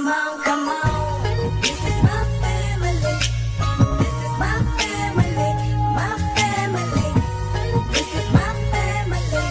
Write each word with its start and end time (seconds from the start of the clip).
Come 0.00 0.08
on, 0.08 0.40
come 0.40 0.66
on. 0.66 1.60
This 1.60 1.76
is 1.76 2.02
my 2.02 2.24
family. 2.40 2.96
This 4.00 4.16
is 4.24 4.32
my 4.40 4.56
family. 4.80 5.52
My 5.92 6.16
family. 6.36 7.12
This 7.92 8.08
is 8.16 8.32
my 8.32 8.48
family. 8.72 9.44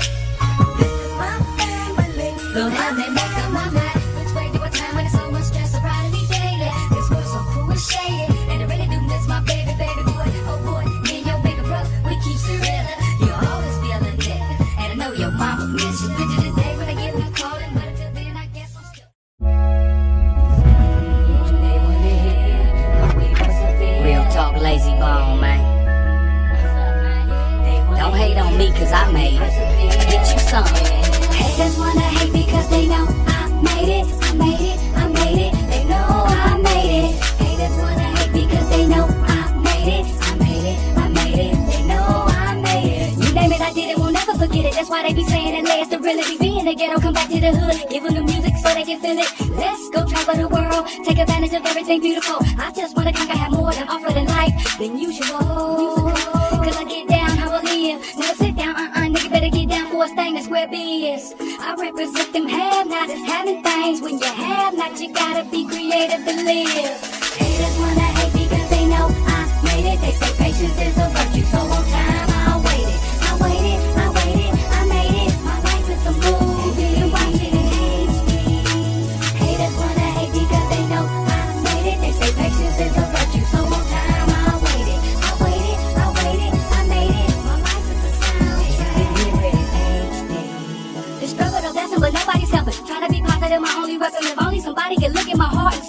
This 0.79 0.95
is 1.05 1.13
my 1.21 1.37
family. 1.53 2.33
Lord, 2.55 2.73
how 2.73 2.95
they 2.95 3.09
make 3.13 3.37
up 3.37 3.51
my 3.51 3.69
mind. 3.69 4.01
Which 4.17 4.33
way 4.33 4.49
do 4.51 4.57
I 4.63 4.69
turn 4.69 4.95
when 4.95 5.05
there's 5.05 5.13
so 5.13 5.29
much 5.29 5.43
stress 5.43 5.75
around 5.75 6.13
me 6.13 6.25
daily? 6.25 6.71
This 6.97 7.07
world's 7.11 7.29
so 7.29 7.45
cruel 7.53 7.69
and 7.69 7.79
shady. 7.79 8.25
And 8.49 8.63
I 8.63 8.65
really 8.65 8.87
do 8.89 8.99
miss 9.05 9.27
my 9.27 9.41
baby, 9.41 9.77
baby 9.77 10.01
boy. 10.01 10.33
Oh 10.49 10.57
boy, 10.65 10.83
me 11.05 11.17
and 11.19 11.27
your 11.27 11.39
bigger 11.45 11.61
brother, 11.61 11.91
we 12.05 12.17
keep 12.25 12.39
surrender. 12.41 12.97
You're 13.21 13.37
always 13.37 13.77
feeling 13.85 14.17
it. 14.17 14.41
And 14.81 14.93
I 14.93 14.95
know 14.97 15.13
your 15.13 15.29
mama 15.29 15.67
miss 15.67 16.01
you. 16.01 16.28
Haters 31.59 31.77
wanna 31.77 31.99
hate 31.99 32.31
because 32.31 32.69
they 32.69 32.87
know 32.87 33.05
I 33.27 33.49
made 33.61 33.89
it, 33.99 34.07
I 34.23 34.31
made 34.31 34.61
it, 34.61 34.79
I 34.95 35.07
made 35.09 35.39
it. 35.43 35.53
They 35.67 35.83
know 35.83 36.07
I 36.07 36.55
made 36.55 37.03
it. 37.03 37.19
Haters 37.35 37.75
wanna 37.75 38.07
hate 38.15 38.31
because 38.31 38.69
they 38.69 38.87
know 38.87 39.05
I 39.27 39.51
made 39.59 39.91
it, 39.99 40.05
I 40.23 40.35
made 40.39 40.65
it, 40.71 40.79
I 40.95 41.07
made 41.09 41.39
it. 41.51 41.55
They 41.69 41.83
know 41.83 42.27
I 42.29 42.55
made 42.55 43.01
it. 43.01 43.27
You 43.27 43.33
name 43.33 43.51
it, 43.51 43.59
I 43.59 43.73
did 43.73 43.89
it, 43.89 43.97
we'll 43.97 44.13
never 44.13 44.35
forget 44.35 44.63
it. 44.67 44.73
That's 44.73 44.89
why 44.89 45.03
they 45.03 45.13
be 45.13 45.25
saying 45.25 45.53
it 45.53 45.65
last 45.65 45.91
to 45.91 45.97
really 45.97 46.37
be 46.37 46.59
in 46.59 46.65
the 46.65 46.75
ghetto. 46.75 46.97
Come 47.01 47.13
back 47.13 47.27
to 47.27 47.41
the 47.41 47.51
hood, 47.51 47.89
give 47.89 48.03
them 48.03 48.13
the 48.13 48.23
music 48.23 48.53
so 48.63 48.73
they 48.73 48.83
can 48.83 49.01
feel 49.01 49.19
it. 49.19 49.27
Let's 49.57 49.89
go 49.89 50.05
travel 50.05 50.35
the 50.35 50.47
world, 50.47 50.87
take 51.03 51.19
advantage 51.19 51.53
of 51.53 51.65
everything 51.65 51.99
beautiful. 51.99 52.37
I 52.57 52.71
just 52.71 52.95
wanna 52.95 53.11
conquer, 53.11 53.35
have 53.35 53.51
more 53.51 53.73
than 53.73 53.89
offered 53.89 54.15
in 54.15 54.27
life 54.27 54.55
than 54.79 54.97
usual. 54.97 56.15
Cause 56.63 56.77
I 56.77 56.85
get 56.87 57.09
down 57.09 57.31
how 57.35 57.51
I 57.51 57.61
live. 57.63 57.99
Never 58.17 58.48
a 60.01 60.07
thing 60.07 60.35
that's 60.35 60.47
where 60.47 60.67
biz. 60.67 61.35
I 61.39 61.75
represent 61.77 62.31
them 62.31 62.47
have 62.47 62.87
not 62.87 63.09
as 63.09 63.19
having 63.19 63.61
things. 63.61 64.01
When 64.01 64.17
you 64.19 64.25
have 64.25 64.73
not, 64.73 64.99
you 64.99 65.11
gotta 65.13 65.43
be 65.49 65.67
creative 65.67 66.25
to 66.25 66.43
live. 66.43 67.18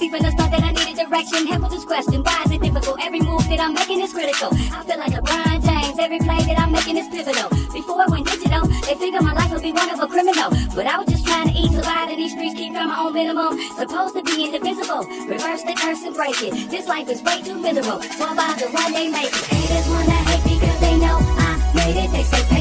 See 0.01 0.09
from 0.09 0.23
the 0.25 0.33
start 0.33 0.51
that 0.51 0.65
I 0.65 0.73
needed 0.73 0.97
direction. 0.97 1.45
With 1.61 1.71
this 1.71 1.85
question, 1.85 2.25
why 2.25 2.41
is 2.47 2.53
it 2.53 2.63
difficult? 2.63 2.97
Every 3.05 3.21
move 3.21 3.45
that 3.53 3.61
I'm 3.61 3.75
making 3.75 4.01
is 4.01 4.13
critical. 4.17 4.49
I 4.73 4.81
feel 4.89 4.97
like 4.97 5.13
LeBron 5.13 5.61
James. 5.61 5.99
Every 6.01 6.19
play 6.19 6.41
that 6.49 6.59
I'm 6.59 6.73
making 6.73 6.97
is 6.97 7.09
pivotal. 7.09 7.49
Before 7.69 8.01
I 8.01 8.07
went 8.09 8.25
digital, 8.25 8.65
they 8.89 8.97
figured 8.97 9.23
my 9.23 9.35
life 9.35 9.53
would 9.53 9.61
be 9.61 9.73
one 9.73 9.91
of 9.93 10.01
a 10.01 10.09
criminal. 10.09 10.49
But 10.75 10.87
I 10.87 10.97
was 10.97 11.07
just 11.13 11.27
trying 11.27 11.53
to 11.53 11.55
eat, 11.55 11.71
survive 11.73 12.09
in 12.09 12.17
these 12.17 12.33
streets, 12.33 12.57
keep 12.57 12.73
on 12.81 12.89
my 12.89 12.97
own 12.97 13.13
minimum. 13.13 13.61
Supposed 13.77 14.15
to 14.17 14.23
be 14.23 14.49
indivisible. 14.49 15.05
Reverse 15.29 15.63
the 15.69 15.77
curse 15.77 16.03
and 16.09 16.17
break 16.17 16.41
it. 16.41 16.71
This 16.73 16.89
life 16.89 17.09
is 17.11 17.21
way 17.21 17.43
too 17.43 17.61
miserable. 17.61 18.01
So 18.17 18.25
I'm 18.25 18.33
about 18.33 18.57
to 18.59 18.67
one 18.73 18.93
make 18.97 19.13
it. 19.13 19.35
Haters 19.53 19.87
wanna 19.93 20.19
hate 20.33 20.45
because 20.49 20.81
they 20.81 20.97
know 20.97 21.21
I 21.21 21.51
made 21.77 21.97
it. 22.01 22.09
They 22.09 22.25
say 22.25 22.60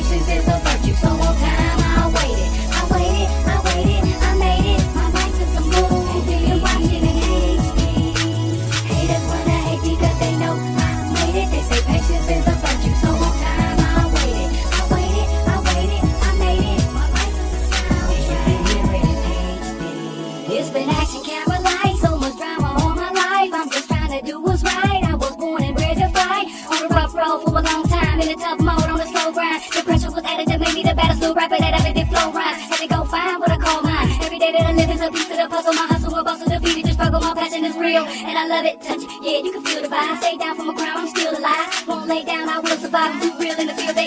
little 31.29 31.41
rapper 31.41 31.61
that 31.61 31.73
ever 31.79 31.93
did 31.93 32.07
flow 32.09 32.31
rhyme. 32.31 32.57
Had 32.57 32.81
to 32.81 32.87
go 32.87 33.03
find 33.05 33.39
what 33.39 33.51
I 33.51 33.57
call 33.57 33.83
mine. 33.83 34.09
Every 34.21 34.39
day 34.39 34.51
that 34.51 34.65
I 34.65 34.73
live 34.73 34.89
is 34.89 35.01
a 35.01 35.11
piece 35.11 35.29
of 35.29 35.37
the 35.37 35.47
puzzle. 35.47 35.73
My 35.73 35.85
hustle 35.85 36.11
will 36.11 36.23
bustle 36.23 36.49
defeated. 36.49 36.85
Just 36.85 36.97
struggle, 36.97 37.21
my 37.21 37.33
passion 37.35 37.65
is 37.65 37.75
real, 37.77 38.03
and 38.05 38.35
I 38.37 38.47
love 38.47 38.65
it. 38.65 38.81
Touch 38.81 39.03
it, 39.03 39.09
yeah, 39.21 39.37
you 39.45 39.51
can 39.53 39.61
feel 39.61 39.81
the 39.83 39.89
vibe. 39.89 40.17
Stay 40.17 40.37
down 40.37 40.55
from 40.55 40.69
a 40.69 40.73
crown, 40.73 40.97
I'm 40.97 41.07
still 41.07 41.37
alive. 41.37 41.87
Won't 41.87 42.07
lay 42.07 42.23
down, 42.23 42.49
I 42.49 42.59
will 42.59 42.77
survive. 42.77 43.21
Too 43.21 43.33
real 43.37 43.59
in 43.59 43.67
the 43.67 43.73
field, 43.77 43.98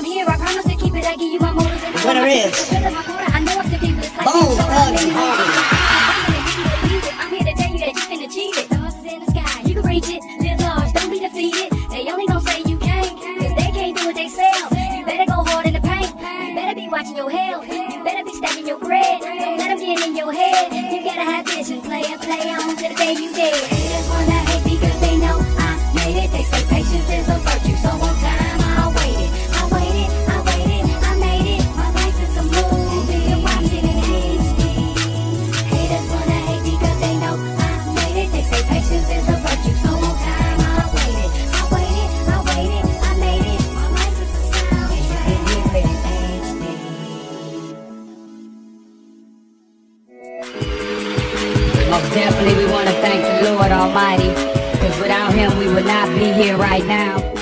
I'm 0.00 0.06
here, 0.06 0.24
I 0.26 0.36
promise 0.38 0.64
to 0.64 0.76
keep 0.76 0.94
it. 0.94 1.04
I 1.04 1.14
give 1.14 1.30
you 1.30 1.38
my 1.40 1.52
motives 1.52 1.84
and 1.84 1.92
The 1.94 2.08
winner 2.08 2.24
is 2.24 2.72
I 2.72 3.36
know 3.44 3.60
it's 3.60 3.68
the 3.68 3.76
people. 3.76 4.00
It's 4.00 4.16
like 4.16 4.24
Bone 4.24 4.48
you, 4.48 4.56
so 4.56 4.64
I 4.64 4.72
Thugs 4.72 5.04
made. 5.04 5.12
Harmony. 5.12 5.60
I'm 7.20 7.28
here 7.28 7.44
to 7.44 7.52
tell 7.52 7.68
you 7.68 7.80
that 7.84 7.92
you 7.92 8.04
can 8.08 8.24
achieve 8.24 8.56
it. 8.56 8.64
Stars 8.72 8.96
is 8.96 9.04
in 9.04 9.20
the 9.20 9.28
sky, 9.28 9.60
you 9.60 9.74
can 9.76 9.84
reach 9.84 10.08
it. 10.08 10.24
Live 10.40 10.56
large, 10.64 10.88
don't 10.96 11.12
be 11.12 11.20
defeated. 11.20 11.68
They 11.92 12.08
only 12.08 12.24
gon' 12.32 12.40
say 12.40 12.64
you 12.64 12.80
can't, 12.80 13.12
cause 13.12 13.52
they 13.60 13.70
can't 13.76 13.92
do 13.92 14.08
it 14.08 14.16
themselves. 14.16 14.72
You 14.72 15.04
better 15.04 15.28
go 15.28 15.44
hard 15.44 15.68
in 15.68 15.76
the 15.76 15.84
paint. 15.84 16.16
You 16.16 16.56
better 16.56 16.72
be 16.80 16.88
watching 16.88 17.16
your 17.20 17.28
health. 17.28 17.68
You 17.68 18.00
better 18.00 18.24
be 18.24 18.32
stacking 18.40 18.64
your 18.64 18.80
bread. 18.80 19.20
Don't 19.20 19.60
let 19.60 19.68
them 19.68 19.84
get 19.84 20.00
in 20.00 20.16
your 20.16 20.32
head. 20.32 20.72
You 20.72 21.04
gotta 21.04 21.28
have 21.28 21.44
vision, 21.44 21.84
play 21.84 22.08
and 22.08 22.16
play 22.24 22.48
on 22.48 22.72
to 22.72 22.88
the 22.88 22.96
day 22.96 23.20
you 23.20 23.36
dead. 23.36 23.52
Haters 23.68 24.08
wanna 24.08 24.40
hate 24.48 24.64
because 24.64 24.96
they 25.04 25.20
know 25.20 25.44
I 25.60 25.76
made 25.92 26.24
it. 26.24 26.32
They 26.32 26.44
say 26.48 26.64
patience 26.72 27.04
is 27.12 27.28
Because 54.18 54.98
without 55.00 55.32
Him, 55.34 55.56
we 55.58 55.66
would 55.72 55.86
not 55.86 56.08
be 56.08 56.32
here 56.32 56.56
right 56.56 56.84
now. 56.84 57.39